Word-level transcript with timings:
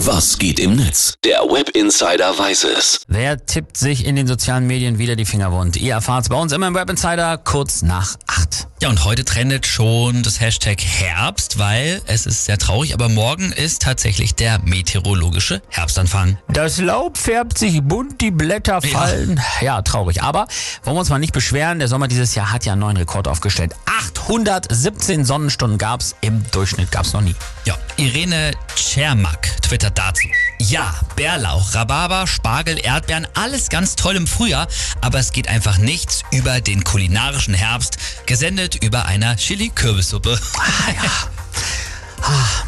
Was 0.00 0.38
geht 0.38 0.60
im 0.60 0.76
Netz? 0.76 1.14
Der 1.24 1.38
Web 1.40 1.70
Insider 1.70 2.38
weiß 2.38 2.64
es. 2.64 3.00
Wer 3.08 3.44
tippt 3.46 3.78
sich 3.78 4.04
in 4.04 4.14
den 4.14 4.26
sozialen 4.26 4.66
Medien 4.66 4.98
wieder 4.98 5.16
die 5.16 5.24
Finger 5.24 5.52
wund? 5.52 5.76
Ihr 5.78 5.94
erfahrt's 5.94 6.28
bei 6.28 6.36
uns 6.36 6.52
immer 6.52 6.68
im 6.68 6.74
Web 6.74 6.90
Insider 6.90 7.38
kurz 7.38 7.80
nach 7.80 8.16
acht. 8.26 8.65
Ja, 8.82 8.90
und 8.90 9.04
heute 9.06 9.24
trendet 9.24 9.66
schon 9.66 10.22
das 10.22 10.38
Hashtag 10.38 10.82
Herbst, 10.82 11.58
weil 11.58 12.02
es 12.06 12.26
ist 12.26 12.44
sehr 12.44 12.58
traurig, 12.58 12.92
aber 12.92 13.08
morgen 13.08 13.52
ist 13.52 13.80
tatsächlich 13.80 14.34
der 14.34 14.58
meteorologische 14.58 15.62
Herbstanfang. 15.70 16.36
Das 16.48 16.78
Laub 16.78 17.16
färbt 17.16 17.56
sich 17.56 17.80
bunt, 17.82 18.20
die 18.20 18.30
Blätter 18.30 18.82
fallen. 18.82 19.40
Ja, 19.62 19.80
traurig. 19.80 20.22
Aber 20.22 20.46
wollen 20.84 20.96
wir 20.96 21.00
uns 21.00 21.08
mal 21.08 21.18
nicht 21.18 21.32
beschweren, 21.32 21.78
der 21.78 21.88
Sommer 21.88 22.06
dieses 22.06 22.34
Jahr 22.34 22.52
hat 22.52 22.66
ja 22.66 22.72
einen 22.72 22.82
neuen 22.82 22.98
Rekord 22.98 23.28
aufgestellt. 23.28 23.74
817 23.86 25.24
Sonnenstunden 25.24 25.78
gab's, 25.78 26.14
im 26.20 26.44
Durchschnitt 26.50 26.92
gab's 26.92 27.14
noch 27.14 27.22
nie. 27.22 27.34
Ja, 27.64 27.78
Irene 27.96 28.50
Czermak 28.74 29.62
twittert 29.62 29.96
dazu. 29.96 30.28
Ja, 30.58 30.94
Bärlauch, 31.16 31.74
Rhabarber, 31.74 32.26
Spargel, 32.26 32.78
Erdbeeren, 32.78 33.28
alles 33.34 33.68
ganz 33.68 33.94
toll 33.94 34.16
im 34.16 34.26
Frühjahr, 34.26 34.68
aber 35.00 35.18
es 35.18 35.32
geht 35.32 35.48
einfach 35.48 35.78
nichts 35.78 36.22
über 36.32 36.60
den 36.60 36.82
kulinarischen 36.82 37.54
Herbst, 37.54 37.98
gesendet 38.26 38.82
über 38.82 39.04
einer 39.04 39.36
Chili-Kürbissuppe. 39.36 40.38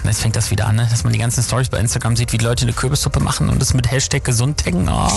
Jetzt 0.08 0.22
fängt 0.22 0.36
das 0.36 0.50
wieder 0.50 0.66
an, 0.66 0.76
ne? 0.76 0.88
dass 0.90 1.04
man 1.04 1.12
die 1.12 1.18
ganzen 1.18 1.42
Stories 1.42 1.68
bei 1.68 1.78
Instagram 1.78 2.16
sieht, 2.16 2.32
wie 2.32 2.38
die 2.38 2.44
Leute 2.44 2.62
eine 2.62 2.72
Kürbissuppe 2.72 3.20
machen 3.20 3.50
und 3.50 3.62
es 3.62 3.74
mit 3.74 3.90
Hashtag 3.90 4.24
gesund 4.24 4.58
taggen. 4.58 4.88
Oh. 4.88 5.10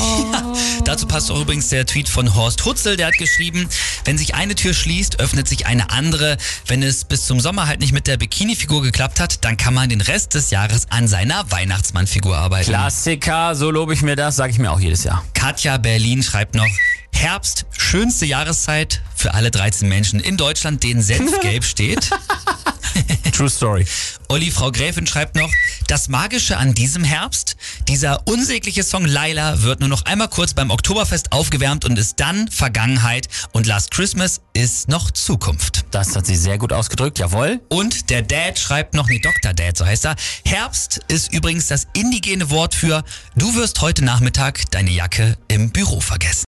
Dazu 0.83 1.07
passt 1.07 1.31
auch 1.31 1.39
übrigens 1.39 1.69
der 1.69 1.85
Tweet 1.85 2.09
von 2.09 2.35
Horst 2.35 2.65
Hutzel, 2.65 2.97
der 2.97 3.07
hat 3.07 3.17
geschrieben, 3.17 3.69
wenn 4.03 4.17
sich 4.17 4.35
eine 4.35 4.53
Tür 4.53 4.73
schließt, 4.73 5.19
öffnet 5.21 5.47
sich 5.47 5.65
eine 5.65 5.91
andere. 5.91 6.37
Wenn 6.67 6.83
es 6.83 7.05
bis 7.05 7.25
zum 7.25 7.39
Sommer 7.39 7.67
halt 7.67 7.79
nicht 7.79 7.93
mit 7.93 8.05
der 8.05 8.17
Bikini-Figur 8.17 8.81
geklappt 8.81 9.21
hat, 9.21 9.45
dann 9.45 9.55
kann 9.55 9.73
man 9.73 9.87
den 9.87 10.01
Rest 10.01 10.33
des 10.33 10.51
Jahres 10.51 10.87
an 10.89 11.07
seiner 11.07 11.49
Weihnachtsmann-Figur 11.49 12.37
arbeiten. 12.37 12.69
Klassiker, 12.69 13.55
so 13.55 13.71
lobe 13.71 13.93
ich 13.93 14.01
mir 14.01 14.17
das, 14.17 14.35
sage 14.35 14.51
ich 14.51 14.59
mir 14.59 14.71
auch 14.71 14.79
jedes 14.79 15.05
Jahr. 15.05 15.23
Katja 15.33 15.77
Berlin 15.77 16.21
schreibt 16.21 16.55
noch, 16.55 16.67
Herbst, 17.13 17.65
schönste 17.77 18.25
Jahreszeit 18.25 19.01
für 19.15 19.33
alle 19.33 19.51
13 19.51 19.87
Menschen 19.87 20.19
in 20.19 20.37
Deutschland, 20.37 20.83
denen 20.83 21.01
Senfgelb 21.01 21.63
steht. 21.65 22.09
True 23.31 23.49
Story. 23.49 23.85
Olli, 24.31 24.49
Frau 24.49 24.71
Gräfin 24.71 25.05
schreibt 25.05 25.35
noch, 25.35 25.51
das 25.87 26.07
Magische 26.07 26.55
an 26.55 26.73
diesem 26.73 27.03
Herbst, 27.03 27.57
dieser 27.89 28.25
unsägliche 28.29 28.81
Song 28.81 29.03
Laila 29.03 29.61
wird 29.61 29.81
nur 29.81 29.89
noch 29.89 30.05
einmal 30.05 30.29
kurz 30.29 30.53
beim 30.53 30.69
Oktoberfest 30.69 31.33
aufgewärmt 31.33 31.83
und 31.83 31.99
ist 31.99 32.17
dann 32.21 32.47
Vergangenheit 32.47 33.27
und 33.51 33.67
Last 33.67 33.91
Christmas 33.91 34.39
ist 34.53 34.87
noch 34.87 35.11
Zukunft. 35.11 35.83
Das 35.91 36.15
hat 36.15 36.25
sie 36.27 36.37
sehr 36.37 36.57
gut 36.57 36.71
ausgedrückt, 36.71 37.19
jawohl. 37.19 37.59
Und 37.67 38.09
der 38.09 38.21
Dad 38.21 38.57
schreibt 38.57 38.93
noch, 38.93 39.09
nee, 39.09 39.19
Dr. 39.19 39.53
Dad, 39.53 39.75
so 39.75 39.85
heißt 39.85 40.05
er. 40.05 40.15
Herbst 40.45 41.01
ist 41.09 41.33
übrigens 41.33 41.67
das 41.67 41.87
indigene 41.91 42.49
Wort 42.51 42.73
für, 42.73 43.03
du 43.35 43.53
wirst 43.55 43.81
heute 43.81 44.05
Nachmittag 44.05 44.63
deine 44.71 44.91
Jacke 44.91 45.35
im 45.49 45.71
Büro 45.71 45.99
vergessen. 45.99 46.39